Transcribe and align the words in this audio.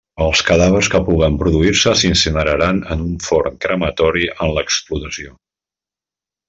Els 0.27 0.39
cadàvers 0.45 0.87
que 0.93 1.01
puguen 1.09 1.37
produir-se 1.41 1.93
s'incineraran 1.99 2.81
en 2.97 3.05
un 3.11 3.13
forn 3.29 3.63
crematori 3.67 4.27
en 4.35 4.55
l'explotació. 4.57 5.39